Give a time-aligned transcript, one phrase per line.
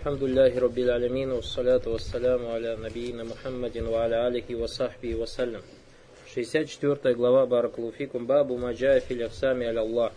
[0.00, 5.60] الحمد لله رب العالمين والصلاة والسلام على نبينا محمد وعلى آله وصحبه وسلم
[6.26, 10.12] 64 глава Баракулуфикум Бабу Маджая Филяксами Аль Аллах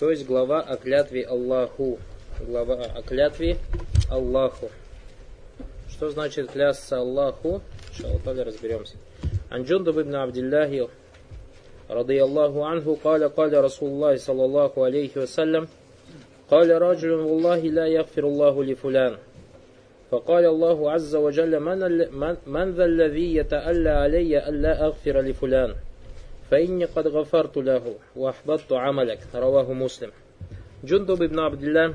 [0.00, 1.98] То есть глава о клятве Аллаху
[2.46, 3.58] Глава о клятве
[4.10, 4.70] Аллаху
[5.88, 7.62] Что значит клясться Аллаху?
[7.90, 8.96] Иншаллах разберемся
[9.50, 10.88] Анджундуб ибн Абдилляхи
[11.90, 15.68] رضي الله عنه قال قال رسول الله صلى الله عليه وسلم
[16.50, 19.16] قال رجل والله لا يغفر الله لفلان
[20.10, 21.78] فقال الله عز وجل من,
[22.12, 25.74] من, من ذا الذي يتألى علي ألا أغفر لفلان
[26.50, 30.10] فإني قد غفرت له وأحبطت عملك رواه مسلم
[30.84, 31.94] Джундуб ибн Абдилля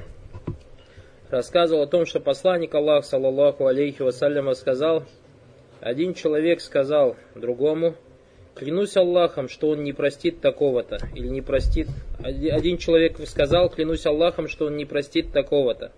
[1.29, 5.03] рассказывал о том, что посланник Аллах, саллаллаху алейхи вассаляма, сказал,
[5.79, 7.95] один человек сказал другому,
[8.56, 10.98] Клянусь Аллахом, что он не простит такого-то.
[11.14, 11.88] Или не простит...
[12.18, 15.92] Один человек сказал, клянусь Аллахом, что он не простит такого-то.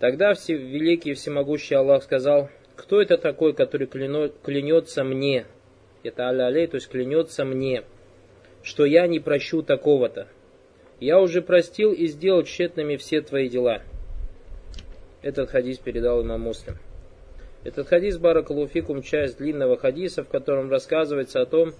[0.00, 5.46] Тогда все, великий и всемогущий Аллах сказал, кто это такой, который клянется мне?
[6.02, 7.84] Это аля то есть клянется мне,
[8.62, 10.28] что я не прощу такого-то.
[11.00, 13.80] Я уже простил и сделал тщетными все твои дела.
[15.22, 16.76] Этот хадис передал имам Муслим.
[17.64, 21.72] Этот хадис Баракалуфикум часть длинного хадиса, в котором рассказывается о том,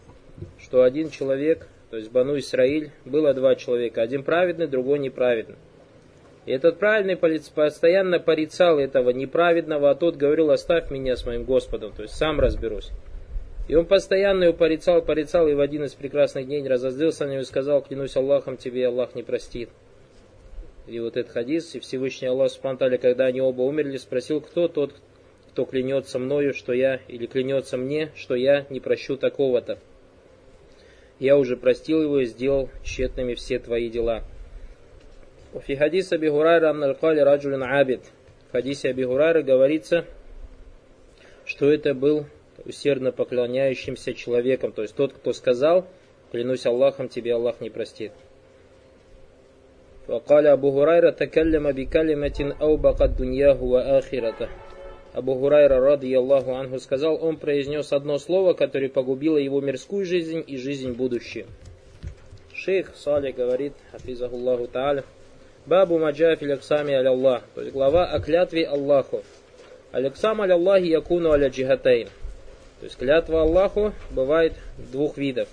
[0.58, 5.56] что один человек, то есть Бану Исраиль, было два человека, один праведный, другой неправедный.
[6.46, 11.92] И этот праведный постоянно порицал этого неправедного, а тот говорил, оставь меня с моим Господом,
[11.92, 12.90] то есть сам разберусь.
[13.68, 17.42] И он постоянно его порицал, порицал, и в один из прекрасных дней разозлился на него
[17.42, 19.70] и сказал, клянусь Аллахом, тебе Аллах не простит.
[20.86, 24.94] И вот этот хадис, и Всевышний Аллах Субтитры, когда они оба умерли, спросил, кто тот,
[25.53, 29.79] кто клянется мною, что я, или клянется мне, что я не прощу такого-то.
[31.19, 34.23] Я уже простил его и сделал тщетными все твои дела.
[35.51, 38.01] В хадисе Аби Хурайра Амналькали Раджулин Абид.
[38.47, 40.05] В хадисе Аби Хурайра говорится,
[41.45, 42.25] что это был
[42.65, 45.87] усердно поклоняющимся человеком, то есть тот, кто сказал,
[46.31, 48.11] клянусь Аллахом, тебе Аллах не простит.
[50.09, 54.49] وقال أبو هريرة تكلم بكلمة أوبقت دنياه وآخرته
[55.13, 60.43] Абу Хурайра, рады Аллаху Анху, сказал, он произнес одно слово, которое погубило его мирскую жизнь
[60.45, 61.47] и жизнь будущую.
[62.53, 65.03] Шейх Сали говорит, Хафизахуллаху Тааля,
[65.65, 69.23] Бабу Маджафи Аляксами Аляллах, то есть глава о клятве Аллаху.
[69.91, 72.07] Аляксам Аляллахи Якуну Аля Джихатейн.
[72.79, 75.49] То есть клятва Аллаху бывает двух видов.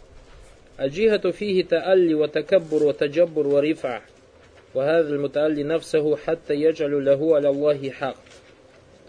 [0.77, 4.03] Аджихату фиги таалли ва такаббур ва таджаббур ва рифа.
[4.75, 8.17] وهذا المتألي نفسه حتى يجعل له على الله حق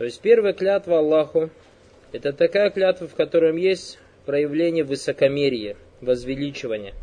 [0.03, 1.51] то есть первая клятва Аллаху–
[2.13, 6.95] это такая клятва, в котором есть проявление высокомерия, возвеличивания.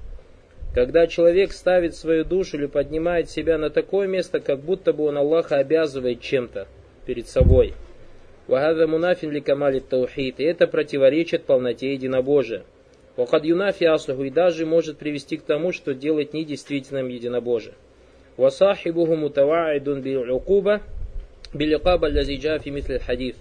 [0.76, 5.18] Когда человек ставит свою душу или поднимает себя на такое место, как будто бы он
[5.18, 6.68] Аллаха обязывает чем-то
[7.06, 7.74] перед собой.
[8.48, 10.42] Вагада мунафин ли камали таухид.
[10.42, 12.64] И это противоречит полноте единобожия.
[13.16, 17.76] Вахад юнафи аслуху и даже может привести к тому, что делает недействительным единобожие.
[18.36, 20.26] Васахибуху мутаваидун бил
[21.53, 23.37] биликаба лязиджа фи хадиф.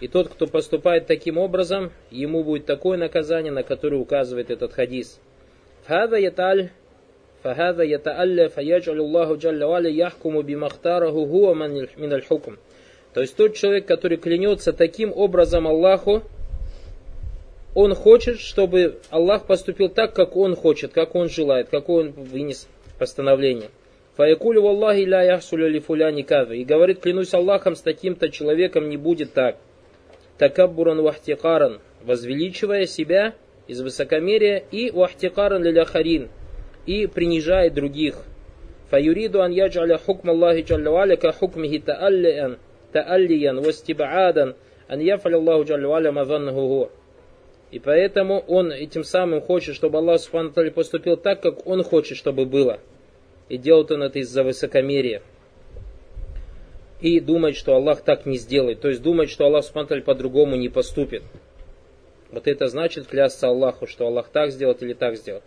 [0.00, 5.20] И тот, кто поступает таким образом, ему будет такое наказание, на которое указывает этот хадис.
[5.86, 6.70] Фахада яталь
[7.44, 12.56] فهذا يتألى فيجعل الله جل وعلا يحكم بما اختاره هو من الحكم.
[13.12, 16.22] То есть тот человек, который клянется таким образом Аллаху,
[17.74, 22.66] он хочет, чтобы Аллах поступил так, как он хочет, как он желает, как он вынес
[22.98, 23.68] постановление.
[24.19, 26.51] Фаякулю Аллахи ля яхсулю ли фуляни кадва.
[26.51, 29.55] И говорит, клянусь Аллахом, с таким-то человеком не будет так.
[30.37, 33.33] Такаббуран вахтикаран, возвеличивая себя
[33.67, 36.27] из высокомерия, и вахтикаран лиляхарин,
[36.85, 38.15] и принижая других.
[38.89, 42.57] Фаюриду ан яджаля хукм Аллахи джалла ка хукмихи тааллиян,
[42.91, 44.55] тааллиян, вастибаадан,
[44.89, 46.91] ан яфаля Аллаху джалла мазаннаху
[47.71, 52.45] И поэтому он этим самым хочет, чтобы Аллах Субхану поступил так, как он хочет, чтобы
[52.45, 52.79] было.
[53.49, 55.21] И делает он это из-за высокомерия.
[57.01, 58.81] И думает, что Аллах так не сделает.
[58.81, 61.23] То есть думает, что Аллах Субтитры по-другому не поступит.
[62.31, 65.43] Вот это значит клясться Аллаху, что Аллах так сделает или так сделает.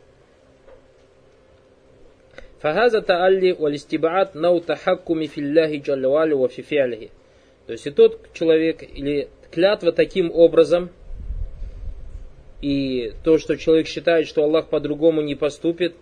[2.59, 7.11] Фахаза таалли валистибаат нау тахаккуми филляхи джаллавали ва фифиалихи.
[7.67, 10.91] То есть и тот человек, или клятва таким образом,
[12.61, 15.95] и то, что человек считает, что Аллах по-другому не поступит,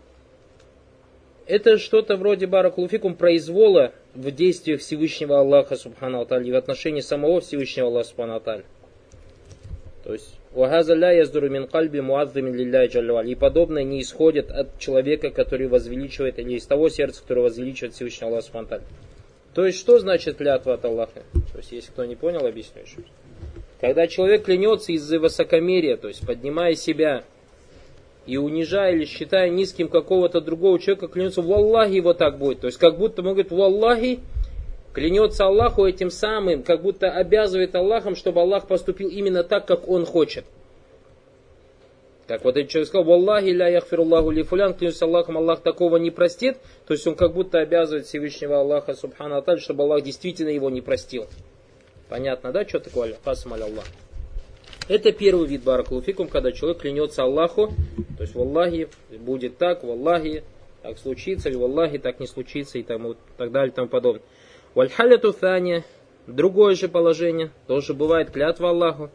[1.47, 7.89] это что-то вроде баракулуфикум произвола в действиях Всевышнего Аллаха Субхану и в отношении самого Всевышнего
[7.89, 8.41] Аллаха Субхану
[10.05, 13.31] То есть, «Вахаза ля яздуру мин кальби муадзамин лилляй джаллаваль».
[13.31, 18.31] И подобное не исходит от человека, который возвеличивает, или из того сердца, которое возвеличивает Всевышнего
[18.31, 18.83] Аллаха Субхану
[19.55, 21.23] То есть, что значит клятва от Аллаха?
[21.53, 22.97] То есть, если кто не понял, объясню еще.
[23.81, 27.25] Когда человек клянется из-за высокомерия, то есть поднимая себя
[28.31, 32.61] и унижая или считая низким какого-то другого человека, клянется, в Аллахе его так будет.
[32.61, 34.21] То есть, как будто, он в Аллахе
[34.93, 40.07] клянется Аллаху этим самым, как будто обязывает Аллахом, чтобы Аллах поступил именно так, как он
[40.07, 40.45] хочет.
[42.29, 46.13] Так вот этот человек сказал, «Валлахи ля яхфируллаху ли фулян», клянусь Аллахом, Аллах такого не
[46.13, 46.59] простит.
[46.87, 51.27] То есть он как будто обязывает Всевышнего Аллаха, субхану чтобы Аллах действительно его не простил.
[52.09, 53.19] Понятно, да, что такое Аллах?
[53.65, 53.87] Аллах.
[54.91, 57.69] Это первый вид баракулуфикум, когда человек клянется Аллаху,
[58.17, 58.89] то есть в Аллахе
[59.21, 60.43] будет так, в Аллахе
[60.83, 64.23] так случится, или в Аллахе так не случится, и тому, так далее, и тому подобное.
[64.75, 65.85] Вальхаляту Таня,
[66.27, 69.11] другое же положение, тоже бывает клятва Аллаху.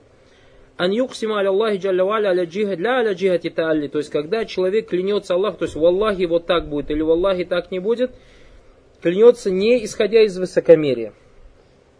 [0.77, 3.89] Ан юксима Аллахи джаллаваля аля джихад ля аля джихати таалли.
[3.89, 7.11] То есть, когда человек клянется Аллах, то есть, в Аллахе вот так будет, или в
[7.11, 8.11] Аллахе так не будет,
[9.01, 11.11] клянется не исходя из высокомерия,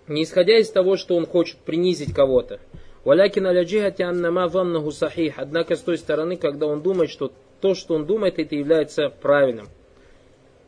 [0.08, 2.62] не исходя из того, что он хочет принизить кого-то.
[3.06, 5.36] Валякин аля джихати аннама ваннаху сахих.
[5.38, 7.32] Однако, с той стороны, когда он думает, что
[7.62, 9.68] то, что он думает, это является правильным.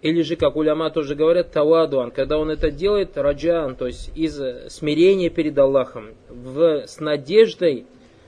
[0.03, 4.39] Или же, как уляма тоже говорят, тавадуан, когда он это делает, раджан, то есть из
[4.71, 7.87] смирения перед Аллахом, в, с надеждой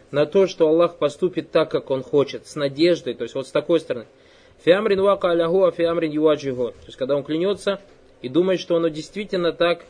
[0.09, 3.51] на то, что Аллах поступит так, как Он хочет, с надеждой, то есть вот с
[3.51, 4.07] такой стороны.
[4.65, 6.69] Фиамрин вака аляху, а фиамрин юаджиху.
[6.69, 7.79] То есть когда он клянется
[8.23, 9.85] и думает, что оно действительно так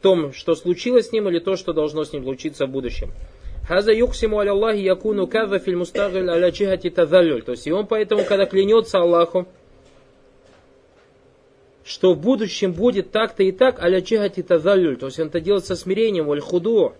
[0.00, 3.12] том, что случилось с ним, или то, что должно с ним случиться в будущем.
[3.66, 7.42] Хаза юксиму аляллахи якуну кава филь мустагиль аля чихати тазалюль.
[7.42, 9.46] То есть и он поэтому, когда клянется Аллаху,
[11.84, 14.96] что в будущем будет так-то и так, аля чихати тазалюль.
[14.96, 16.94] То есть он это делает со смирением, валь худу.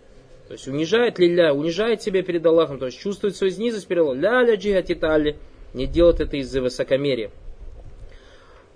[0.46, 4.20] То есть унижает лилля, унижает себя перед Аллахом, то есть чувствует свою низость перед Аллахом.
[4.20, 5.36] Ля ля джихати тали.
[5.74, 7.30] Не делает это из-за высокомерия.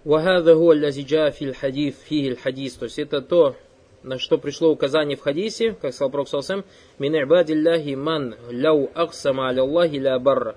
[0.04, 2.74] Лязиджа фил хадиф фихиль хадис.
[2.74, 3.56] То есть это то,
[4.04, 6.64] на что пришло указание в хадисе, как сказал Пророк Салсам,
[6.98, 10.56] «Мин ибадилляхи ман ляу аксама аляллахи ля барра».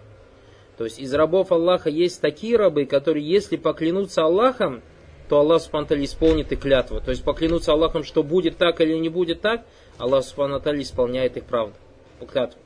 [0.78, 4.84] То есть из рабов Аллаха есть такие рабы, которые, если поклянутся Аллахом,
[5.28, 7.02] то Аллах Субхану исполнит и клятву.
[7.02, 9.66] То есть поклянуться Аллахом, что будет так или не будет так,
[9.98, 11.74] Аллах Субхану исполняет их правду.
[12.32, 12.60] Клятву.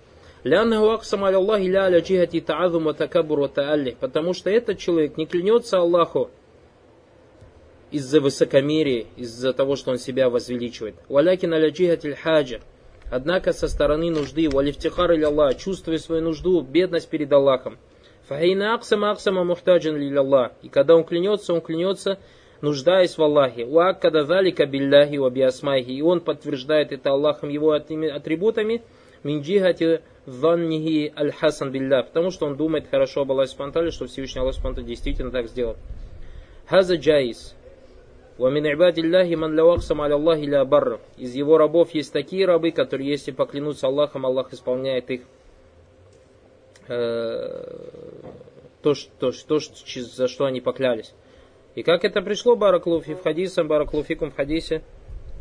[3.99, 6.31] Потому что этот человек не клянется Аллаху
[7.91, 10.95] из-за высокомерия, из-за того, что он себя возвеличивает.
[11.09, 11.73] Валякин аля
[12.15, 12.59] хаджа.
[13.09, 17.77] Однако со стороны нужды, валифтихар или Аллах, чувствуя свою нужду, бедность перед Аллахом.
[18.27, 20.53] Фахайна аксама аксама мухтаджан Аллах.
[20.61, 22.17] И когда он клянется, он клянется
[22.61, 23.65] нуждаясь в Аллахе.
[23.65, 25.91] Уаккада залика билляхи ва биасмайхи.
[25.91, 28.83] И он подтверждает это Аллахом его атрибутами.
[29.23, 32.03] Минджихати заннихи аль-хасан билля.
[32.03, 35.75] Потому что он думает хорошо об Аллахе Спантале, что Всевышний Аллах Спантале действительно так сделал.
[36.67, 37.55] Хаза джайс.
[38.41, 40.67] «Вамин ибадилляхи ман лаваксам аляллахи ля.
[41.15, 45.21] Из его рабов есть такие рабы, которые, если поклянутся Аллахом, Аллах исполняет их
[46.87, 47.77] э,
[48.81, 51.13] то, что, то, за что они поклялись.
[51.75, 54.81] И как это пришло Бараклуфи в хадисом, Бараклуфикум в хадисе,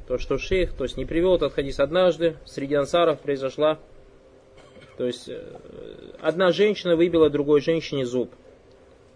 [0.07, 3.79] то, что шейх, то есть не привел этот хадис однажды, среди ансаров произошла,
[4.99, 5.41] то есть э,
[6.21, 8.31] одна женщина выбила другой женщине зуб.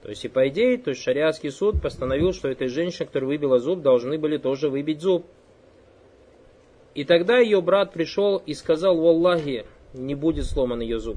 [0.05, 3.59] То есть и по идее, то есть шариатский суд постановил, что этой женщине, которая выбила
[3.59, 5.25] зуб, должны были тоже выбить зуб.
[6.95, 11.17] И тогда ее брат пришел и сказал, в Аллахе, не будет сломан ее зуб.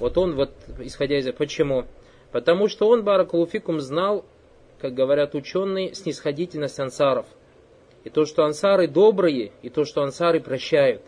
[0.00, 0.50] Вот он, вот,
[0.80, 1.32] исходя из...
[1.32, 1.84] Почему?
[2.32, 4.24] Потому что он, Баракулуфикум, знал
[4.80, 7.26] как говорят ученые, снисходительность ансаров.
[8.02, 11.02] И то, что ансары добрые, и то, что ансары прощают.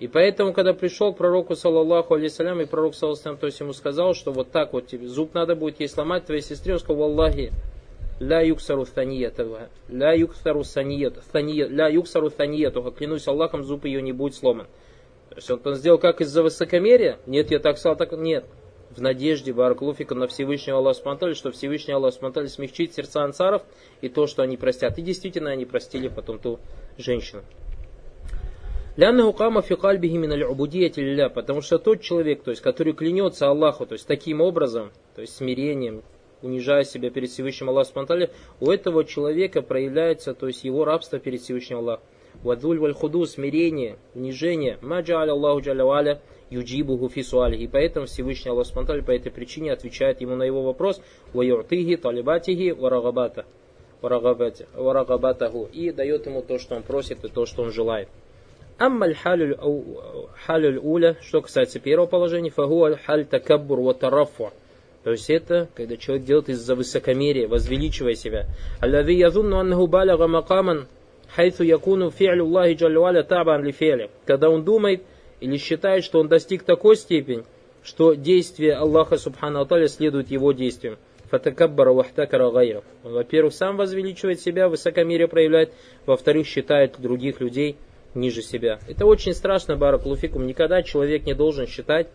[0.00, 4.14] И поэтому, когда пришел к пророку, саллаллаху алейсалям, и пророк, саллаллаху то есть ему сказал,
[4.14, 7.52] что вот так вот тебе зуб надо будет ей сломать твоей сестре, он сказал, Аллахи,
[8.18, 14.34] ля юксару тhaниятова, ля юксару саният, ля юксару тhaниятова, клянусь Аллахом, зуб ее не будет
[14.34, 14.68] сломан.
[15.28, 17.18] То есть он, он сделал как из-за высокомерия?
[17.26, 18.46] Нет, я так сказал, так нет
[18.90, 23.62] в надежде Баракулуфика на Всевышнего Аллаха Субтитры, что Всевышний Аллах Субтитры смягчит сердца ансаров
[24.00, 24.98] и то, что они простят.
[24.98, 26.58] И действительно они простили потом ту
[26.98, 27.42] женщину.
[28.96, 33.86] Ляннаху кама фи кальбихи мин аль потому что тот человек, то есть, который клянется Аллаху,
[33.86, 36.02] то есть таким образом, то есть смирением,
[36.42, 41.40] унижая себя перед Всевышним Аллахом Субтитры, у этого человека проявляется, то есть его рабство перед
[41.40, 42.04] Всевышним Аллахом.
[42.42, 44.78] Вадуль валь худу, смирение, унижение.
[44.82, 47.56] Маджа Аллаху джалля юджибуху фисуали.
[47.56, 51.00] И поэтому Всевышний Аллах Субтитры по этой причине отвечает ему на его вопрос
[51.32, 53.44] «Ваюртиги талибатиги варагабата»
[54.00, 58.08] варагабатаху и дает ему то, что он просит и то, что он желает.
[58.80, 64.52] Аммаль халюль уля, что касается первого положения, фагу халь такаббур ва тарафу.
[65.04, 68.46] То есть это, когда человек делает из-за высокомерия, возвеличивая себя.
[68.80, 70.88] Аллади язунну аннаху балага макаман
[71.28, 74.08] хайθу якуну фи'лю Аллахи джаллюаля табан ли фи'ля.
[74.24, 75.02] Когда он думает
[75.40, 77.44] или считает, что он достиг такой степени,
[77.82, 80.96] что действие Аллаха Субхану Аталя следует его действиям.
[81.30, 82.84] Фатакаббара вахтакара гайров.
[83.04, 85.70] Он, во-первых, сам возвеличивает себя, высокомерие проявляет,
[86.06, 87.76] во-вторых, считает других людей
[88.14, 88.80] ниже себя.
[88.88, 90.46] Это очень страшно, Баракулуфикум.
[90.46, 92.08] Никогда человек не должен считать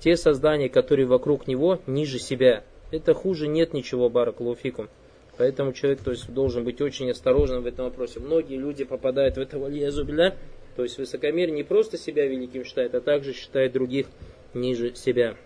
[0.00, 2.64] те создания, которые вокруг него, ниже себя.
[2.90, 4.88] Это хуже нет ничего, Баракулуфикум.
[5.36, 8.18] Поэтому человек то есть, должен быть очень осторожным в этом вопросе.
[8.18, 10.36] Многие люди попадают в это валия зубля,
[10.76, 14.06] то есть высокомерие не просто себя великим считает, а также считает других
[14.52, 15.36] ниже себя.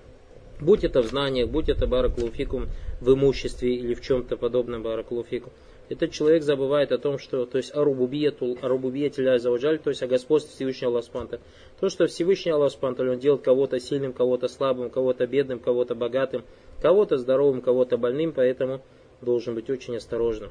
[0.61, 2.69] Будь это в знаниях, будь это баракулуфикум
[3.01, 5.53] в имуществе или в чем-то подобном баракулуфикум.
[5.93, 10.51] Этот человек забывает о том, что, то есть арубубияту, арубубиятиля заваджаль, то есть о господстве
[10.55, 11.39] Всевышнего Аллаха.
[11.81, 16.45] То, что Всевышний Аллах он делает кого-то сильным, кого-то слабым, кого-то бедным, кого-то богатым,
[16.81, 18.81] кого-то здоровым, кого-то больным, поэтому
[19.21, 20.51] должен быть очень осторожным.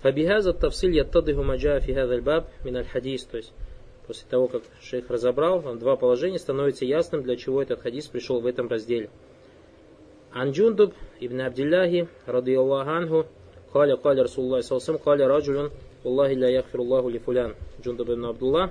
[0.00, 3.52] فبهذا التفصيل يتضح ما جاء في الباب من حديث, то есть
[4.06, 8.46] После того, как шейх разобрал, два положения становится ясным, для чего этот хадис пришел в
[8.46, 9.10] этом разделе.
[10.32, 13.26] عن جندب بن عبد الله، رضي الله
[13.72, 15.70] قال قال رسول الله صلى الله عليه وسلم، قال رجل،
[16.04, 17.54] والله لا يغفر لفلان.
[17.82, 18.70] Джундуб ибн Абдуллах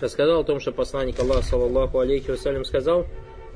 [0.00, 3.06] рассказал о том, что посланник Аллаха, صلى الله عليه وسلم, сказал,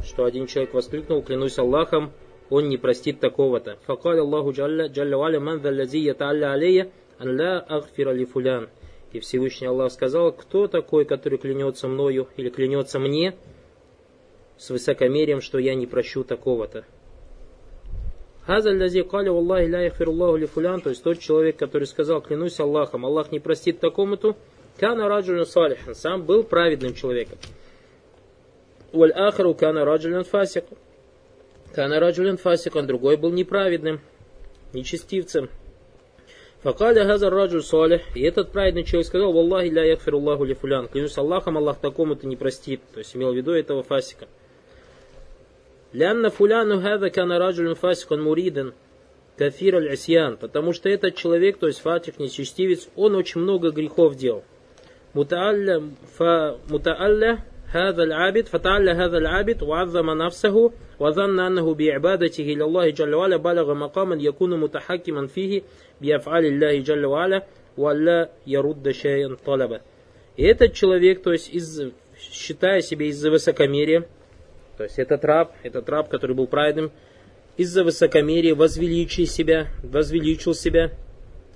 [0.05, 2.13] что один человек воскликнул, клянусь Аллахом,
[2.49, 3.79] он не простит такого-то.
[3.87, 7.85] Факаль Аллаху джалля, джалля валя ман заллази яталля алейя, ан ла
[8.33, 8.69] фулян.
[9.13, 13.35] И Всевышний Аллах сказал, кто такой, который клянется мною или клянется мне
[14.57, 16.85] с высокомерием, что я не прощу такого-то.
[18.47, 22.59] Хазаль лази каля Аллахи ля яхфируллаху ли фулян, то есть тот человек, который сказал, клянусь
[22.59, 24.37] Аллахом, Аллах не простит такому-то,
[24.79, 27.39] кана раджулюн салихан, сам был праведным человеком.
[28.93, 30.65] Валь ахару кана раджулюн фасик.
[31.75, 34.01] Кана раджулюн фасик, он другой был неправедным,
[34.73, 35.49] нечестивцем.
[36.63, 38.03] Факаля газар раджу салих.
[38.15, 40.89] И этот праведный человек сказал, Валлахи ля якфир Аллаху ли фулян.
[40.89, 42.83] Клянусь Аллахом, Аллах такому-то не простит.
[42.93, 44.27] То есть имел в виду этого фасика.
[45.94, 48.74] Лянна фуляну хада кана раджулюн фасикан муриден
[49.38, 54.44] кафир аль Потому что этот человек, то есть фатих, нечестивец, он очень много грехов делал.
[55.14, 55.82] Мутаалля
[57.76, 64.16] هذا العابد فتعالى هذا العابد وعظم نفسه وظن أنه بعبادته لله جل وعلا بلغ مقاما
[64.16, 65.62] يكون متحكما فيه
[66.02, 67.44] بأفعال الله جل وعلا
[67.78, 69.82] ولا يرد شيئا طلبا.
[70.38, 71.82] И этот человек, то есть из,
[72.20, 74.06] считая себя из-за высокомерия,
[74.81, 76.91] то есть этот раб, этот раб, который был праведным,
[77.59, 80.93] из-за высокомерия возвеличил себя, возвеличил себя,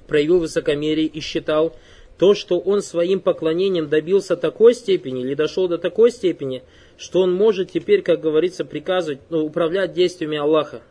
[0.07, 1.75] проявил высокомерие и считал,
[2.19, 6.65] то, что он своим поклонением добился такой степени или дошел до такой степени,
[6.99, 10.83] что он может теперь, как говорится, приказывать, ну, управлять действиями Аллаха.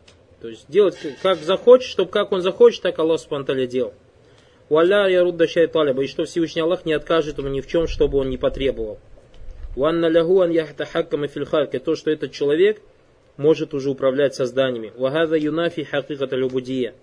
[0.41, 3.93] То есть делать как захочет, чтобы как он захочет, так Аллах спонтанно делал.
[4.69, 8.31] Уалля ярудда шайталиба, и что Всевышний Аллах не откажет ему ни в чем, чтобы он
[8.31, 8.97] не потребовал.
[9.75, 12.81] Уанна лягу ан яхтахаккама фильхалька, то, что этот человек
[13.37, 14.93] может уже управлять созданиями.
[14.95, 16.93] Вагада юнафи хакиката любудия.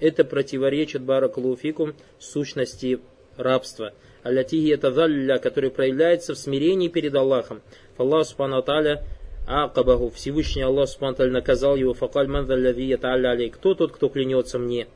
[0.00, 3.00] Это противоречит баракалуфикум сущности
[3.36, 3.92] рабства.
[4.22, 7.62] Аллатихи это залля, который проявляется в смирении перед Аллахом.
[7.96, 9.04] Аллах Субхану Аталя
[9.46, 13.50] Акабаху, Всевышний Аллах Субхану наказал его, факаль манзалляви алей.
[13.50, 14.86] Кто тот, кто клянется мне?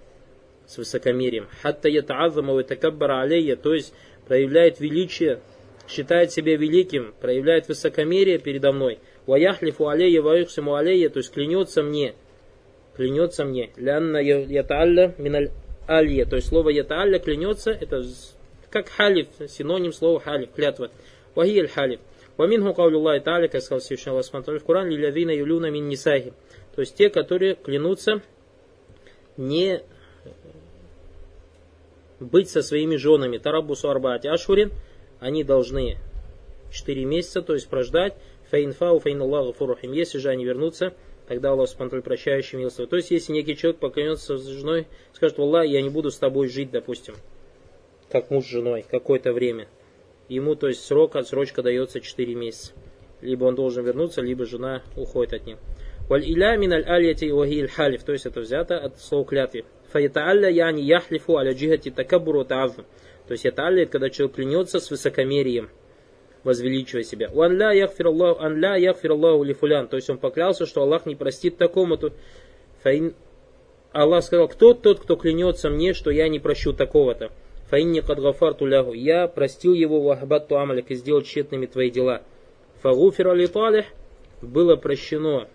[0.67, 1.47] С высокомерием.
[1.63, 3.95] Хатта ятаазама ватакаббара алейя, то есть
[4.27, 5.41] проявляет величие,
[5.93, 8.99] считает себя великим, проявляет высокомерие передо мной.
[9.27, 12.15] Ваяхлифу алейя ваюхсиму алейя, то есть клянется мне.
[12.97, 13.71] Клянется мне.
[13.77, 15.51] Лянна ятаалля миналь
[15.87, 18.03] алья, то есть слово ятаалля клянется, это
[18.71, 20.91] как халиф, синоним слова халиф, клятва.
[21.35, 22.01] Вахи халиф.
[22.37, 26.33] Ваминху каулю Аллахи Та'аля, как сказал Всевышний Аллах в Коране, лилявина юлюна мин нисахи.
[26.75, 28.23] То есть те, которые клянутся
[29.37, 29.83] не
[32.21, 33.39] быть со своими женами.
[33.39, 34.73] Тарабусу арбаати ашурин,
[35.23, 35.97] они должны
[36.71, 38.15] 4 месяца, то есть прождать.
[38.51, 39.93] Фаинфау фаин Аллаху фурухим.
[39.93, 40.93] Если же они вернутся,
[41.27, 42.89] тогда Аллах Субтитры прощающий милостивый.
[42.89, 46.49] То есть, если некий человек поклянется с женой, скажет, Аллах, я не буду с тобой
[46.49, 47.15] жить, допустим,
[48.11, 49.69] как муж с женой, какое-то время.
[50.29, 52.73] Ему, то есть, срок, отсрочка дается 4 месяца.
[53.21, 55.59] Либо он должен вернуться, либо жена уходит от него.
[56.09, 59.65] Валь иля мин аль алияти халиф, то есть это взято от слова клятвы.
[59.93, 62.85] Фаятаалля яни яхлифу аля джихати такабуру та'азм.
[63.27, 65.71] То есть это алия, когда человек клянется с высокомерием
[66.45, 67.31] возвеличивая себя.
[67.31, 69.89] «Ван ля яхфир Аллаху, ан ля яхфир Аллаху ли фулян».
[69.89, 72.13] То есть он поклялся, что Аллах не простит такому-то.
[73.93, 77.31] Аллах сказал, кто тот, кто клянется мне, что я не прощу такого-то.
[77.69, 78.93] Фаинни кадгафарту лягу.
[78.93, 82.23] Я простил его вахбатту амалик и сделал тщетными твои дела.
[82.83, 83.87] Фагуфир али талих
[84.41, 85.49] было прощено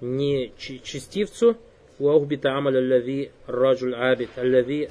[0.00, 1.56] не частицу,
[1.99, 4.87] وأهبط عمل الذي الرجل عابد الذي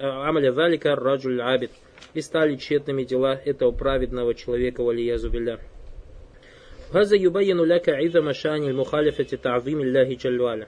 [0.00, 1.70] عمل ذلك الرجل عابد
[2.14, 5.58] и стали тщетными дела этого праведного человека валиязу билля.
[6.92, 10.66] هذا يبين لك عظم شان المخالفة تعظيم الله جل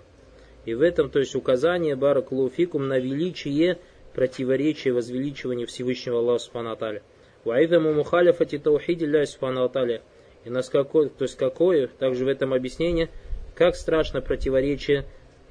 [0.65, 3.79] И в этом, то есть указание Баракулуфикум на величие
[4.15, 7.03] противоречия возвеличивания Всевышнего Аллаха Субхану Аталя.
[7.45, 10.03] Ваидаму мухалифати таухиди ля Субхану Аталя.
[10.45, 13.09] И нас какое, то есть какое, также в этом объяснение,
[13.57, 15.05] как страшно противоречие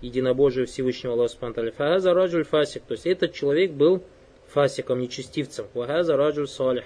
[0.06, 1.72] единобожию Всевышнего Аллаха Аталя.
[1.72, 4.02] Фахаза раджуль фасик, то есть этот человек был
[4.48, 5.66] фасиком, нечестивцем.
[5.74, 6.84] Вахаза раджуль салих.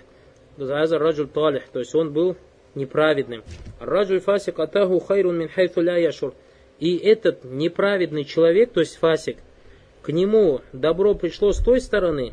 [0.56, 2.36] Вахаза раджуль талих, то есть он был
[2.74, 3.42] неправедным.
[3.78, 6.34] Раджуль фасик атаху хайрун мин хайфу ля яшур.
[6.78, 9.36] И этот неправедный человек, то есть фасик,
[10.02, 12.32] к нему добро пришло с той стороны,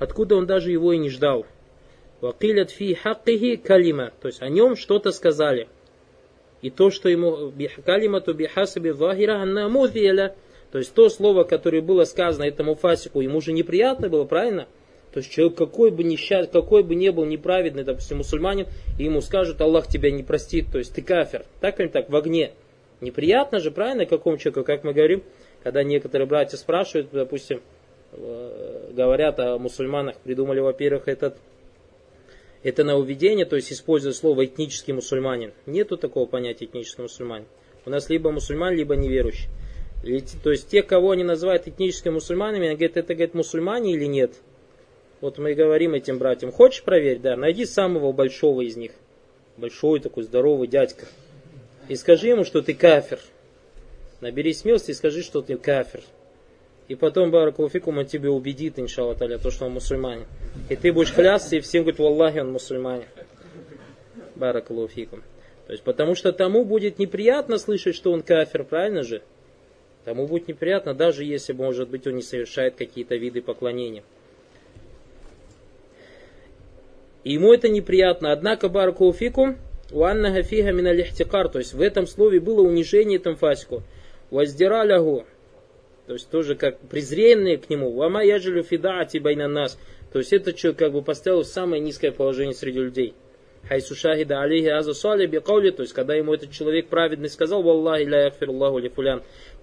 [0.00, 1.46] откуда он даже его и не ждал.
[2.20, 5.68] Вакилят фи хаккихи калима, то есть о нем что-то сказали.
[6.64, 7.52] И то, что ему
[7.84, 10.34] калимату бихасаби вахира анна мудвиля,
[10.72, 14.66] то есть то слово, которое было сказано этому фасику, ему же неприятно было, правильно?
[15.12, 18.66] То есть человек какой бы несчаст, какой бы не был неправедный, допустим, мусульманин,
[18.98, 21.44] и ему скажут, Аллах тебя не простит, то есть ты кафир.
[21.60, 22.52] Так или так, в огне.
[23.02, 25.22] Неприятно же, правильно, какому человеку, как мы говорим,
[25.62, 27.60] когда некоторые братья спрашивают, допустим,
[28.12, 31.36] э, говорят о мусульманах, придумали, во-первых, этот
[32.64, 35.52] это нововведение, то есть используя слово этнический мусульманин.
[35.66, 37.46] Нету такого понятия этнический мусульманин.
[37.84, 39.48] У нас либо мусульман, либо неверующий.
[40.42, 44.32] То есть те, кого они называют этническими мусульманами, они говорят, это говорит, мусульмане или нет?
[45.20, 47.20] Вот мы и говорим этим братьям, хочешь проверить?
[47.22, 48.92] Да, найди самого большого из них.
[49.58, 51.06] Большой такой здоровый дядька.
[51.88, 53.20] И скажи ему, что ты кафир.
[54.20, 56.02] Набери смелости и скажи, что ты кафир.
[56.88, 60.26] И потом Баракулуфикум он тебе убедит, иншаллах то, что он мусульманин.
[60.68, 63.06] И ты будешь клясться, и всем говорить, Валлахи, он мусульманин.
[64.34, 65.22] Баракулуфикум.
[65.66, 69.22] То есть, потому что тому будет неприятно слышать, что он кафир, правильно же?
[70.04, 74.04] Тому будет неприятно, даже если, может быть, он не совершает какие-то виды поклонения.
[77.22, 78.32] И ему это неприятно.
[78.32, 79.56] Однако, Баракулуфикум,
[79.90, 83.82] Уанна гафига мина то есть в этом слове было унижение этому фасику.
[86.06, 87.92] То есть тоже как презренные к нему.
[87.92, 89.78] Вама яджелю фидаати байна нас.
[90.12, 93.14] То есть это человек как бы поставил в самое низкое положение среди людей.
[93.68, 94.92] Хайсу шахида алейхи аза
[95.26, 98.90] бикаули, то есть когда ему этот человек праведный сказал, Валлахи ля яхфир Аллаху ли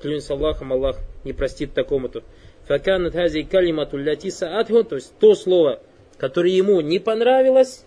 [0.02, 2.24] клянусь Аллахом, Аллах не простит такому-то.
[2.68, 5.82] Факанат хази калимату лятиса адху, то есть то слово,
[6.18, 7.86] которое ему не понравилось,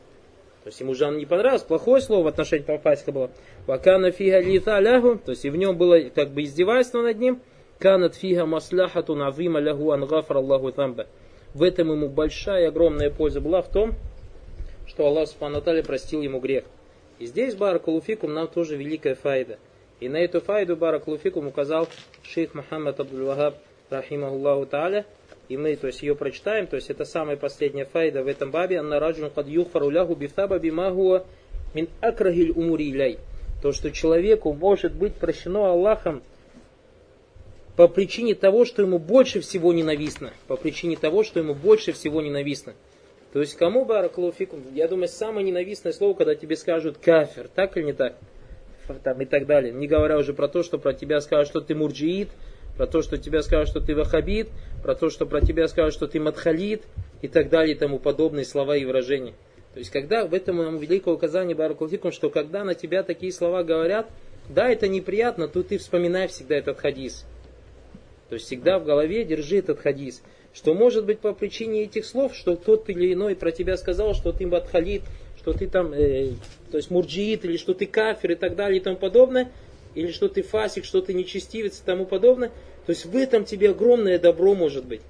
[0.62, 3.30] то есть ему же оно не понравилось, плохое слово в отношении Папасика было.
[3.66, 7.40] Вакана фига лита ляху, то есть и в нем было как бы издевательство над ним.
[7.84, 11.06] Канат фига масляхату назима лягу ангафар Аллаху тамба.
[11.52, 13.92] В этом ему большая, огромная польза была в том,
[14.86, 16.64] что Аллах Субхану простил ему грех.
[17.18, 19.58] И здесь Баракулуфикум нам тоже великая файда.
[20.00, 21.86] И на эту файду Баракулуфикум указал
[22.22, 23.56] шейх Мухаммад Абдул-Вахаб,
[23.90, 25.04] рахимахуллаху та'аля,
[25.50, 28.78] и мы то есть, ее прочитаем, то есть это самая последняя файда в этом бабе,
[28.78, 31.26] анна раджун кад юхфару лягу бифтаба бимагуа
[31.74, 33.18] мин акрагиль умури
[33.60, 36.22] То, что человеку может быть прощено Аллахом
[37.76, 40.32] по причине того, что ему больше всего ненавистно.
[40.46, 42.74] По причине того, что ему больше всего ненавистно.
[43.32, 44.62] То есть кому бараклауфикум?
[44.74, 48.16] Я думаю, самое ненавистное слово, когда тебе скажут кафир, так или не так?
[49.02, 49.72] Там, и так далее.
[49.72, 52.28] Не говоря уже про то, что про тебя скажут, что ты мурджиит,
[52.76, 54.50] про то, что тебя скажут, что ты вахабит,
[54.82, 56.84] про то, что про тебя скажут, что ты мадхалит
[57.22, 59.34] и так далее и тому подобные слова и выражения.
[59.72, 63.64] То есть, когда в этом нам великое указание Баракулфикум, что когда на тебя такие слова
[63.64, 64.08] говорят,
[64.48, 67.26] да, это неприятно, то ты вспоминай всегда этот хадис.
[68.28, 70.22] То есть всегда в голове держи этот хадис.
[70.52, 74.32] Что может быть по причине этих слов, что тот или иной про тебя сказал, что
[74.32, 75.02] ты бадхалит,
[75.36, 76.30] что ты там, э,
[76.70, 79.50] то есть мурджиит, или что ты кафир и так далее и тому подобное,
[79.94, 82.50] или что ты фасик, что ты нечестивец и тому подобное.
[82.86, 85.00] То есть в этом тебе огромное добро может быть.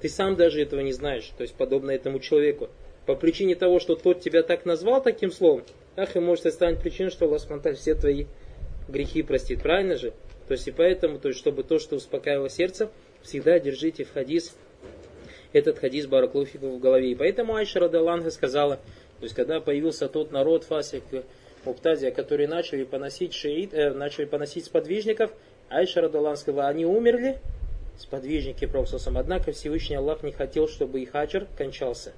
[0.00, 2.68] Ты сам даже этого не знаешь, то есть подобно этому человеку.
[3.06, 5.64] По причине того, что тот тебя так назвал таким словом,
[5.96, 7.42] ах, и может станет причиной, что Аллах
[7.76, 8.26] все твои
[8.88, 9.62] грехи простит.
[9.62, 10.12] Правильно же?
[10.48, 12.90] То есть и поэтому, то есть, чтобы то, что успокаивало сердце,
[13.22, 14.54] всегда держите в хадис,
[15.52, 17.12] этот хадис Бараклуфику в голове.
[17.12, 21.04] И поэтому Айша Радаланга сказала, то есть когда появился тот народ, Фасик,
[21.64, 25.30] Муптазия, которые начали поносить шиит, э, начали поносить сподвижников,
[25.70, 27.38] Айша Радалан они умерли,
[27.96, 32.12] сподвижники Проксусом, однако Всевышний Аллах не хотел, чтобы их аджр кончался.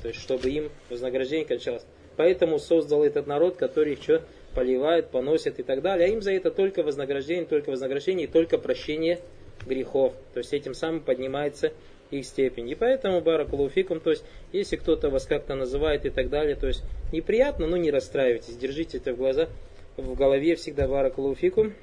[0.00, 1.84] То есть, чтобы им вознаграждение кончалось.
[2.16, 4.22] Поэтому создал этот народ, который что,
[4.54, 6.08] поливают, поносят и так далее.
[6.08, 9.20] А им за это только вознаграждение, только вознаграждение и только прощение
[9.66, 10.14] грехов.
[10.34, 11.72] То есть этим самым поднимается
[12.10, 12.68] их степень.
[12.68, 16.82] И поэтому баракулуфикум, то есть если кто-то вас как-то называет и так далее, то есть
[17.12, 19.48] неприятно, но не расстраивайтесь, держите это в глаза,
[19.96, 21.74] в голове всегда баракулуфикум.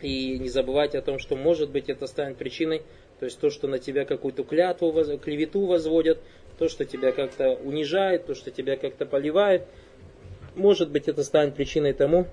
[0.00, 2.82] И не забывайте о том, что может быть это станет причиной,
[3.18, 6.18] то есть то, что на тебя какую-то клятву, клевету возводят,
[6.58, 9.66] то, что тебя как-то унижает, то, что тебя как-то поливает,
[10.54, 12.26] может быть это станет причиной тому,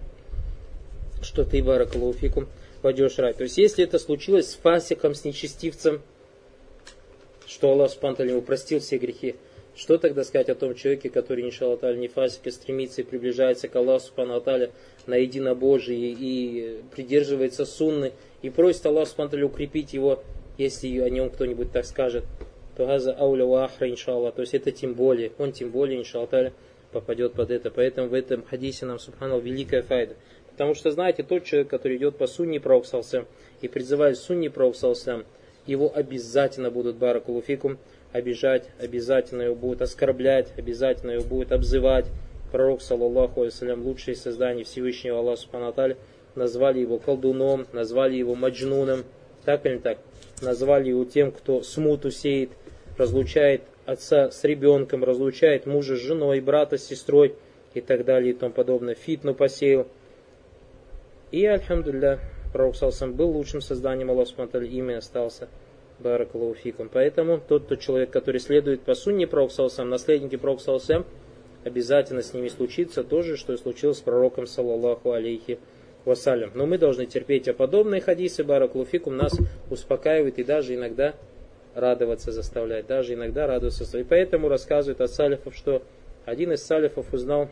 [1.21, 2.47] что ты, баракалуфикум,
[2.82, 3.34] пойдешь рай.
[3.34, 6.01] То есть если это случилось с фасиком, с нечестивцем,
[7.45, 9.36] что Аллах Субтитры ему простил все грехи,
[9.75, 14.06] что тогда сказать о том человеке, который, иншаллах, не фасик, стремится и приближается к Аллаху
[14.06, 14.71] Субтитры
[15.06, 20.23] на единобожие и придерживается сунны и просит Аллах Субтитры укрепить его,
[20.58, 22.23] если о нем кто-нибудь так скажет,
[22.75, 26.30] то газа ауля вахра, иншаллах, то есть это тем более, он тем более, иншаллах,
[26.91, 27.71] попадет под это.
[27.71, 30.15] Поэтому в этом хадисе нам, субханал, великая файда.
[30.52, 33.28] Потому что, знаете, тот человек, который идет по сунне Пророксалсам
[33.62, 35.26] и призывает сунни Пророксалсам,
[35.67, 37.78] его обязательно будут баракулуфикум
[38.13, 42.08] обижать, обязательно его будут оскорблять, обязательно его будут обзывать.
[42.52, 45.73] Пророк, саллаллаху алейсалям, лучшее создание Всевышнего Аллаха Субхану
[46.36, 49.04] назвали его колдуном, назвали его маджнуном,
[49.43, 49.97] так или так,
[50.41, 52.52] назвали его тем, кто смуту сеет,
[52.97, 57.36] разлучает отца с ребенком, разлучает мужа с женой, брата с сестрой
[57.73, 58.95] и так далее и тому подобное.
[58.95, 59.88] Фитну посеял.
[61.32, 62.19] И, альхамдулillah,
[62.52, 65.47] пророк Салсам был лучшим созданием Аллаха Субтитры, имя остался.
[66.00, 66.89] Баракалуфикум.
[66.93, 71.06] Поэтому тот, тот человек, который следует по сунне пророк Салсам, наследники пророк Салсам,
[71.63, 75.60] обязательно с ними случится то же, что и случилось с пророком, саллаллаху алейхи
[76.06, 76.52] вассалям.
[76.54, 79.34] Но мы должны терпеть, а подобные хадисы, баракалуфикум, нас
[79.71, 81.15] успокаивает и даже иногда
[81.77, 85.83] радоваться заставляет, даже иногда радоваться И поэтому рассказывает от салифов, что
[86.25, 87.49] один из салифов узнал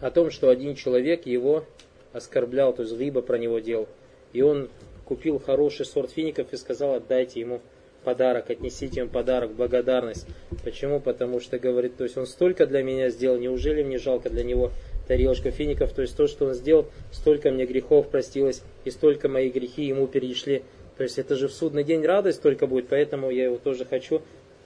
[0.00, 1.64] о том, что один человек его
[2.12, 3.88] оскорблял, то есть либо про него делал.
[4.32, 4.68] И он
[5.04, 7.60] купил хороший сорт фиников и сказал, отдайте ему
[8.04, 10.26] подарок, отнесите ему подарок, благодарность.
[10.62, 11.00] Почему?
[11.00, 14.70] Потому что, говорит, то есть он столько для меня сделал, неужели мне жалко для него
[15.08, 19.50] тарелочка фиников, то есть то, что он сделал, столько мне грехов простилось, и столько мои
[19.50, 20.62] грехи ему перешли
[20.96, 24.22] то есть это же в судный день радость только будет, поэтому я его тоже хочу.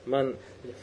[0.06, 0.36] Ман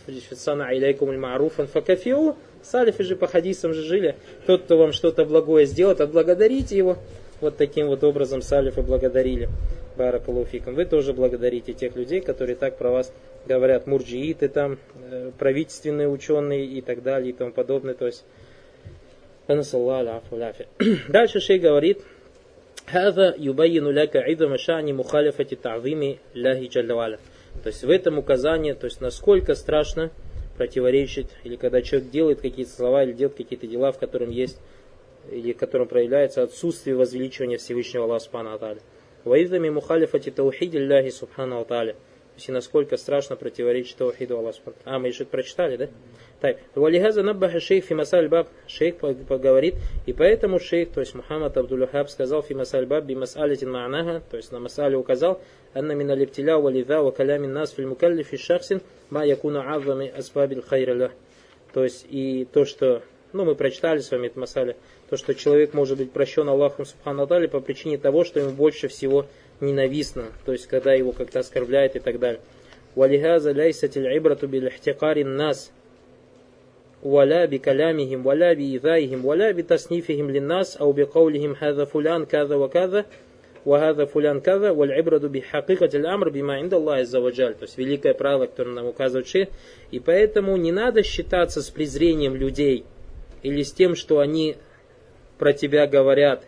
[0.05, 2.35] фисана айляйкум маруфан факафиу.
[2.61, 4.15] Салифы же по хадисам же жили.
[4.45, 6.97] Тот, кто вам что-то благое сделает, отблагодарите его.
[7.39, 9.49] Вот таким вот образом салифы благодарили.
[9.95, 10.75] Баракалуфикам.
[10.75, 13.11] Вы тоже благодарите тех людей, которые так про вас
[13.47, 13.87] говорят.
[13.87, 14.77] Мурджииты там,
[15.09, 17.95] э, правительственные ученые и так далее и тому подобное.
[17.95, 18.23] То есть,
[21.09, 22.01] Дальше шей говорит,
[22.89, 27.19] Хаза юбаину ляка идама шани мухалифати тавими ляхи джаллаваля.
[27.61, 30.09] То есть в этом указание, то есть насколько страшно
[30.57, 34.57] противоречить, или когда человек делает какие-то слова, или делает какие-то дела, в котором есть,
[35.29, 38.79] или в котором проявляется отсутствие возвеличивания Всевышнего Аллаха Субхану Аталя.
[39.25, 41.97] Ваидами мухалифати таухиди ляхи Субхану Аталя.
[42.45, 45.87] И насколько страшно противоречить таухиду Аллаха А, мы еще прочитали, да?
[46.39, 52.09] Так, Валихаза наббаха шейх фимасаль баб, шейх поговорит, и поэтому шейх, то есть Мухаммад Абдулюхаб
[52.09, 55.41] сказал фимасаль баб бимасалитин ма'наха, то есть на масале указал,
[55.73, 61.11] анна мина лептиля валидha ва калямин нас филь мукаллифи шахсин ма якуна азами асбабил хайраля.
[61.73, 63.01] То есть и то, что,
[63.32, 64.76] ну мы прочитали с вами это масале,
[65.08, 68.88] то, что человек может быть прощен Аллахом Субхану Атали по причине того, что ему больше
[68.88, 69.26] всего
[69.60, 72.40] ненавистно, то есть когда его как-то оскорбляет и так далее.
[72.94, 74.68] Валихаза ляйсатиль ибрату бил
[75.24, 75.72] нас,
[77.02, 83.04] ولا بكلامهم ولا بإيذائهم ولا بتصنيفهم للناس أو بقولهم هذا فلان كذا وكذا
[83.66, 87.54] وهذا فلان كذا والعبرة بحقيقة الأمر بما عند الله عز وجل.
[87.54, 89.48] То есть великое правило, которое нам указывает шейх.
[89.90, 92.84] И поэтому не надо считаться с презрением людей
[93.47, 94.57] или с тем, что они
[95.37, 96.45] про тебя говорят.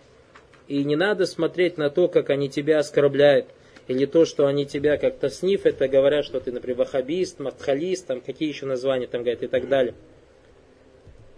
[0.68, 3.48] И не надо смотреть на то, как они тебя оскорбляют.
[3.88, 8.22] Или то, что они тебя как-то сниф, это говорят, что ты, например, вахабист, мадхалист, там
[8.22, 9.96] какие еще названия там говорят и так далее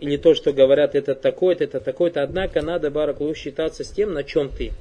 [0.02, 2.24] или то, что говорят, это такой-то, это такой-то.
[2.24, 4.72] Однако надо, Баракулу, считаться с тем, на чем ты.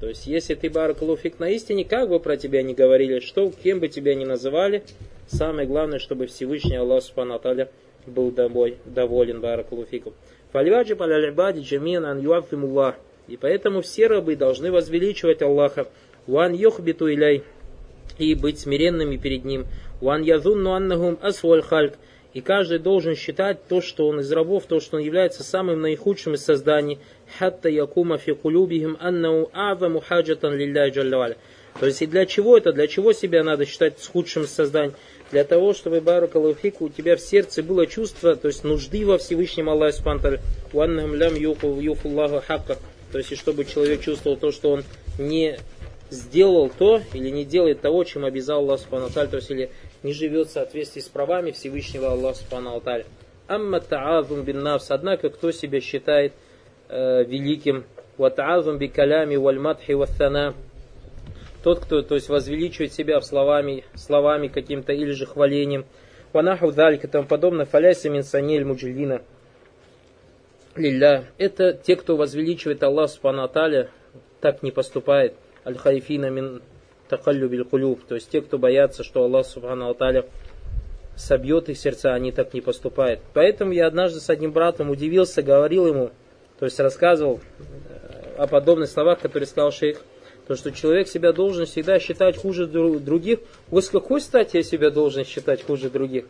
[0.00, 3.52] То есть, если ты, Баракулу, фиг на истине, как бы про тебя не говорили, что,
[3.62, 4.82] кем бы тебя ни называли,
[5.28, 7.34] самое главное, чтобы Всевышний Аллах Субхану
[8.06, 10.14] был домой, доволен, Баракулу, фикум.
[10.52, 12.96] Фальваджиб аля-либади джамин ан юафимуллах.
[13.26, 15.88] И поэтому все рабы должны возвеличивать Аллаха.
[16.26, 17.42] Ван йохбиту иляй.
[18.18, 19.66] И быть смиренными перед Ним.
[20.00, 21.94] Ван язунну аннахум асваль хальк
[22.34, 26.34] и каждый должен считать то, что он из рабов, то, что он является самым наихудшим
[26.34, 26.98] из созданий.
[27.38, 31.36] Хатта якума фи кулюбихим аннау азаму хаджатан лилляй джаллаваля.
[31.78, 32.72] То есть и для чего это?
[32.72, 34.94] Для чего себя надо считать с худшим из созданий?
[35.34, 39.68] Для того, чтобы Баракалуфику у тебя в сердце было чувство, то есть нужды во Всевышнем
[39.68, 40.40] Аллахе Субтитры.
[40.72, 42.78] Уаннахам лям юфуллаху хакка.
[43.10, 44.84] То есть и чтобы человек чувствовал то, что он
[45.18, 45.58] не
[46.08, 49.70] сделал то или не делает того, чем обязал Аллах Субхану то есть или
[50.04, 52.80] не живет в соответствии с правами Всевышнего Аллаха Субхану.
[53.48, 56.32] Амма та'азум бин навс, однако кто себя считает
[56.88, 57.82] э, великим
[58.18, 60.54] ватаазум бикалями вальмадхи вассана.
[61.64, 65.86] Тот, кто то есть, возвеличивает себя словами, словами каким-то или же хвалением.
[66.34, 67.64] Ванаху далька и тому подобное.
[67.64, 69.22] Фаляйса минсаниль муджиллина.
[70.76, 71.24] Лилля.
[71.38, 73.48] Это те, кто возвеличивает Аллах Субхану
[74.40, 75.36] так не поступает.
[75.64, 76.60] Аль-Хайфина мин
[77.08, 78.04] такаллюбиль кулюб.
[78.04, 79.96] То есть те, кто боятся, что Аллах Субхану
[81.16, 83.20] собьет их сердца, они так не поступают.
[83.32, 86.10] Поэтому я однажды с одним братом удивился, говорил ему,
[86.58, 90.02] то есть рассказывал э, о подобных словах, которые сказал шейх,
[90.46, 93.40] то, что человек себя должен всегда считать хуже других.
[93.68, 96.26] Вот с какой стати я себя должен считать хуже других?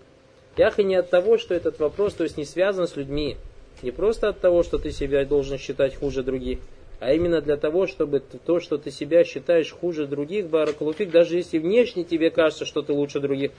[0.57, 3.37] Ях и не от того, что этот вопрос то есть не связан с людьми.
[3.83, 6.61] Не просто от того, что ты себя должен считать хуже других,
[7.01, 11.59] а именно для того, чтобы то, что ты себя считаешь хуже других, баракалуфик, даже если
[11.59, 13.51] внешне тебе кажется, что ты лучше других,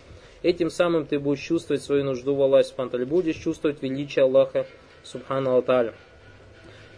[0.42, 4.66] этим самым ты будешь чувствовать свою нужду в Аллахе, Субхану будешь чувствовать величие Аллаха,
[5.04, 5.94] Субхану Аталя.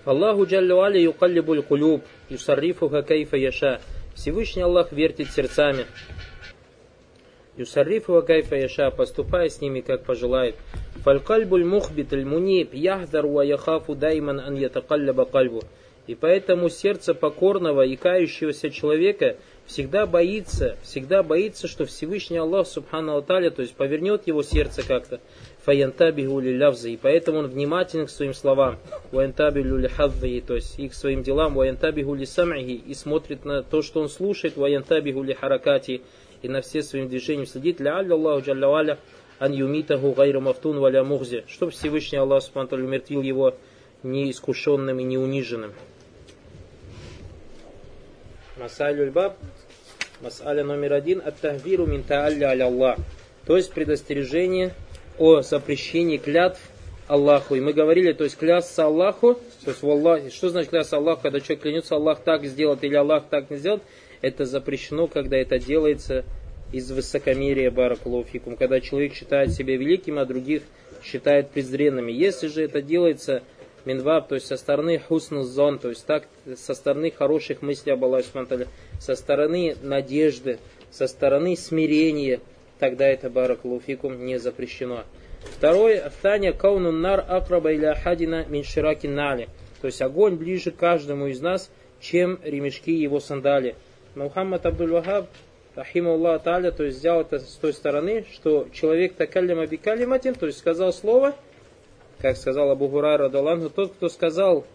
[0.08, 3.82] Аллаху Джаллю Али юкаллибуль кулюб, юсаррифуха кайфа яша.
[4.16, 5.86] Всевышний Аллах вертит сердцами.
[7.58, 10.56] Юсаррифуха кайфа яша, поступая с ними, как пожелает.
[11.04, 15.64] Фалькальбуль мухбит аль муниб яхдар ва яхафу дайман ан ятакалляба кальбу.
[16.08, 19.36] И поэтому сердце покорного и кающегося человека
[19.68, 25.20] всегда боится, всегда боится, что Всевышний Аллах Субхану Аталя, то есть повернет его сердце как-то,
[25.64, 28.80] фаянтабиху лилявза, и поэтому он внимателен к своим словам,
[29.12, 34.02] ваянтабиху лихавза, то есть и к своим делам, ваянтабиху лисамахи, и смотрит на то, что
[34.02, 36.02] он слушает, ваянтабиху лихаракати,
[36.42, 38.98] и на все своим движением следит, ля Аллаху джалля
[39.40, 43.54] ан юмитаху гайру мафтун валя мухзе, чтобы Всевышний Аллах Субхану умертвил его
[44.04, 45.74] неискушенным и неуниженным.
[48.58, 49.38] Масалюль баб,
[50.22, 52.98] масаля номер один, ат-тахбиру мин Аллах.
[53.46, 54.74] То есть предостережение
[55.18, 56.60] о запрещении клятв
[57.08, 57.56] Аллаху.
[57.56, 61.22] И мы говорили, то есть клясться Аллаху, то есть в Аллахе, что значит клясться Аллаху,
[61.24, 63.84] когда человек клянется, Аллах так сделает или Аллах так не сделает,
[64.22, 66.26] это запрещено, когда это делается
[66.74, 70.64] из высокомерия баракулуфикум, когда человек считает себя великим, а других
[71.04, 72.12] считает презренными.
[72.12, 73.44] Если же это делается
[73.88, 78.68] минваб, то есть со стороны зон, то есть так, со стороны хороших мыслей об Аллахе,
[79.00, 80.60] со стороны надежды,
[80.92, 82.42] со стороны смирения,
[82.80, 85.06] тогда это баракулуфикум не запрещено.
[85.58, 89.48] Второе, Таня каунун нар акраба или ахадина миншираки нали.
[89.82, 93.76] То есть огонь ближе каждому из нас, чем ремешки его сандали.
[94.16, 95.28] Мухаммад Абдул Вахаб,
[95.76, 100.48] Рахима Аллах Таля, то есть взял это с той стороны, что человек такаллима бикалиматин, то
[100.48, 101.36] есть сказал слово,
[102.20, 104.66] как сказал Абу Гурайра Далангу, тот, кто сказал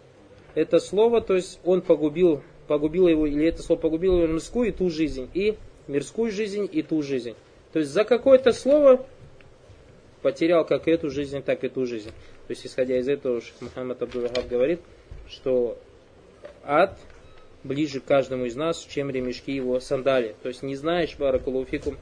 [0.55, 4.71] это слово, то есть он погубил, погубил его, или это слово погубило его мирскую и
[4.71, 7.35] ту жизнь, и мирскую жизнь, и ту жизнь.
[7.71, 9.05] То есть за какое-то слово
[10.21, 12.11] потерял как эту жизнь, так и ту жизнь.
[12.47, 14.79] То есть, исходя из этого, Мухаммад Абдулахаб говорит,
[15.27, 15.77] что
[16.63, 16.97] ад
[17.63, 20.35] ближе к каждому из нас, чем ремешки его сандали.
[20.43, 21.97] То есть не знаешь, баракулуфикум,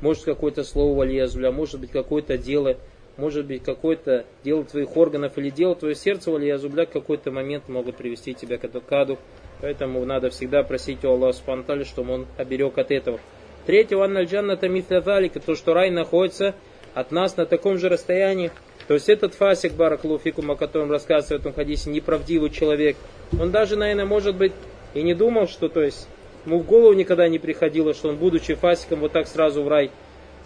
[0.00, 2.76] может какое-то слово валиязуля, может быть какое-то дело,
[3.20, 7.96] может быть какое-то дело твоих органов или дело твое сердце валиязубля в какой-то момент могут
[7.96, 9.18] привести тебя к аду.
[9.60, 13.20] Поэтому надо всегда просить у Аллаха Субхану чтобы он оберег от этого.
[13.66, 16.54] Третье, ванна джанната митля то, что рай находится
[16.94, 18.50] от нас на таком же расстоянии.
[18.88, 22.96] То есть этот фасик бараклуфикум, о котором рассказывает в этом хадисе, неправдивый человек,
[23.38, 24.52] он даже, наверное, может быть
[24.94, 26.08] и не думал, что, то есть,
[26.44, 29.92] ему в голову никогда не приходило, что он, будучи фасиком, вот так сразу в рай,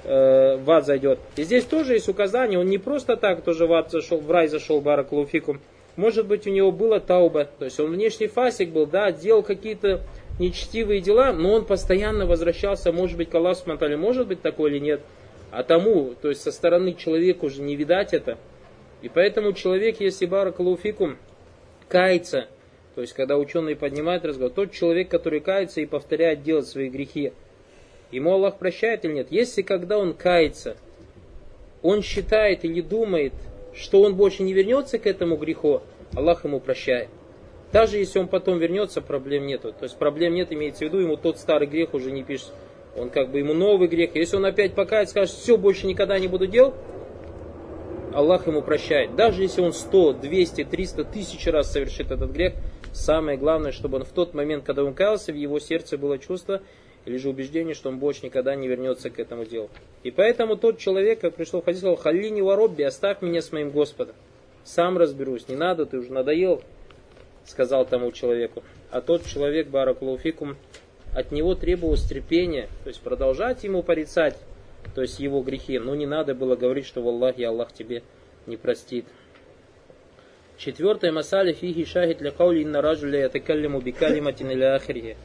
[0.05, 1.19] э, в ад зайдет.
[1.37, 4.49] И здесь тоже есть указание, он не просто так тоже в ад зашел, в рай
[4.49, 5.61] зашел, бараклуфикум.
[5.97, 10.01] Может быть, у него было тауба, то есть он внешний фасик был, да, делал какие-то
[10.39, 14.79] нечестивые дела, но он постоянно возвращался, может быть, к Аллаху смотрели, может быть такое или
[14.81, 15.01] нет.
[15.51, 18.39] А тому, то есть со стороны человека уже не видать это.
[19.03, 21.17] И поэтому человек, если баракалуфикум,
[21.89, 22.49] кается,
[22.95, 27.33] то есть когда ученые поднимают разговор, тот человек, который кается и повторяет делать свои грехи,
[28.15, 29.27] ему Аллах прощает или нет?
[29.31, 30.77] Если когда он кается,
[31.83, 33.35] он считает или думает,
[33.75, 35.83] что он больше не вернется к этому греху,
[36.15, 37.09] Аллах ему прощает.
[37.73, 39.73] Даже если он потом вернется, проблем нету.
[39.73, 42.53] То есть проблем нет, имеется в виду, ему тот старый грех уже не пишет.
[42.97, 44.15] Он как бы ему новый грех.
[44.15, 46.75] Если он опять покается, скажет, все, больше никогда не буду делать,
[48.13, 49.17] Аллах ему прощает.
[49.17, 52.55] Даже если он 100, 200, 300, тысяч раз совершит этот грех,
[52.93, 56.63] самое главное, чтобы он в тот момент, когда он каялся, в его сердце было чувство
[57.05, 59.71] или же убеждение, что он больше никогда не вернется к этому делу.
[60.03, 63.71] И поэтому тот человек, как пришел в хадис, сказал, «Халлини воробби, оставь меня с моим
[63.71, 64.15] Господом.
[64.65, 66.63] Сам разберусь, не надо, ты уже надоел,
[67.45, 68.63] сказал тому человеку.
[68.91, 70.57] А тот человек, Баракулуфикум,
[71.15, 74.37] от него требовалось терпение, то есть продолжать ему порицать,
[74.95, 75.79] то есть его грехи.
[75.79, 78.03] Но не надо было говорить, что в Аллахе Аллах тебе
[78.47, 79.05] не простит.
[80.57, 85.17] Четвертое масали фиги шахид для каули инна раджуля ятакаллиму бикалиматин или ахрихи.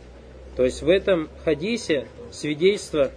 [0.55, 3.11] То есть в этом хадисе свидетельство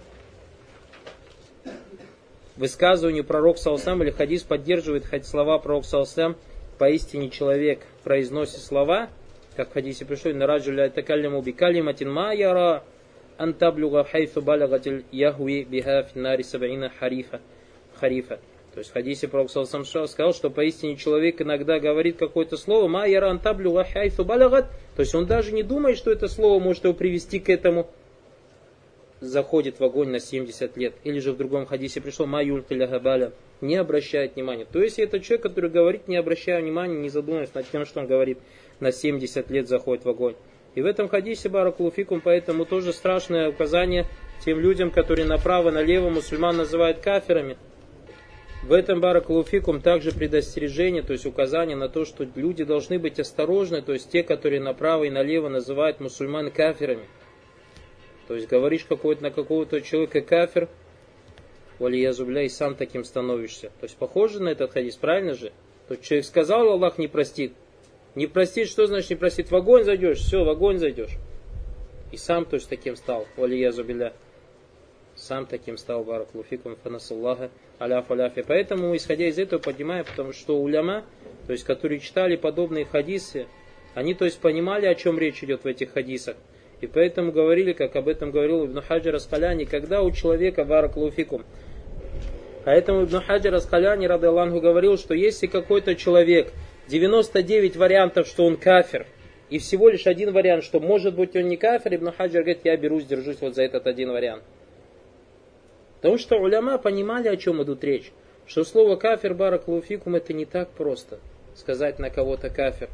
[2.55, 6.35] высказыванию пророк Салсам или хадис поддерживает хоть слова пророк Салсам,
[6.77, 9.09] поистине человек произносит слова,
[9.55, 12.83] как в хадисе пришло, на раджуля такаллиму бикалиматин ма яра
[13.37, 17.41] антаблюга хайфу балагатиль яхуи биха финари сабаина харифа.
[17.95, 18.39] харифа.
[18.73, 23.39] То есть в хадисе Пророк сказал, что поистине человек иногда говорит какое-то слово, ма яран
[23.39, 27.39] таблю хайфу балагат, то есть он даже не думает, что это слово может его привести
[27.39, 27.87] к этому,
[29.19, 30.95] заходит в огонь на 70 лет.
[31.03, 33.31] Или же в другом хадисе пришло ма юльтиля
[33.61, 34.65] не обращает внимания.
[34.65, 38.07] То есть это человек, который говорит, не обращая внимания, не задумываясь над тем, что он
[38.07, 38.39] говорит,
[38.79, 40.35] на 70 лет заходит в огонь.
[40.75, 44.07] И в этом хадисе Баракулуфикум, поэтому тоже страшное указание
[44.43, 47.55] тем людям, которые направо-налево мусульман называют каферами.
[48.63, 53.81] В этом баракулуфикум также предостережение, то есть указание на то, что люди должны быть осторожны,
[53.81, 57.05] то есть те, которые направо и налево называют мусульман кафирами.
[58.29, 60.69] То есть говоришь какой-то на какого-то человека кафир,
[61.77, 63.67] валиязубля, и сам таким становишься.
[63.81, 65.51] То есть похоже на этот хадис, правильно же?
[65.89, 67.51] То есть человек сказал, Аллах не простит.
[68.15, 69.51] Не простит, что значит не простит?
[69.51, 71.17] В огонь зайдешь, все, в огонь зайдешь.
[72.13, 74.13] И сам то есть таким стал, валиязубля
[75.23, 78.43] сам таким стал баракулуфикум фанасаллаха аляф аляфи.
[78.45, 81.03] Поэтому, исходя из этого, поднимаем, потому что уляма,
[81.47, 83.47] то есть, которые читали подобные хадисы,
[83.95, 86.35] они, то есть, понимали, о чем речь идет в этих хадисах.
[86.81, 91.45] И поэтому говорили, как об этом говорил Ибн Хаджар Аскаляни, когда у человека баракулуфикум.
[92.65, 96.51] Поэтому Ибн Хаджар Аскаляни, рады Аллаху, говорил, что если какой-то человек,
[96.89, 99.05] 99 вариантов, что он кафир,
[99.49, 102.75] и всего лишь один вариант, что может быть он не кафир, Ибн Хаджар говорит, я
[102.75, 104.43] берусь, держусь вот за этот один вариант.
[106.03, 108.11] Потому что уляма понимали, о чем идут речь.
[108.45, 111.19] Что слово кафир баракулуфикум это не так просто.
[111.55, 112.89] Сказать на кого-то кафир.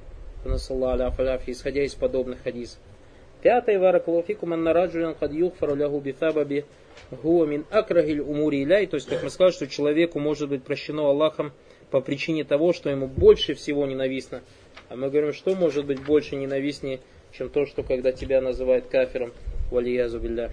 [0.45, 2.78] Исходя из подобных хадисов.
[3.41, 6.65] Пятый варакулуфикум аннараджулян кад юхфару лягу битабаби
[7.10, 8.86] гуа мин акрахиль умури иляй.
[8.86, 11.52] То есть, как мы сказали, что человеку может быть прощено Аллахом
[11.89, 14.41] по причине того, что ему больше всего ненавистно.
[14.88, 17.00] А мы говорим, что может быть больше ненавистнее,
[17.32, 19.34] чем то, что когда тебя называют кафиром.
[19.72, 20.52] Валиязу билля.